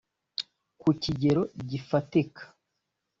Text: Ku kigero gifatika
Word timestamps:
Ku 0.81 0.89
kigero 1.01 1.41
gifatika 1.69 2.43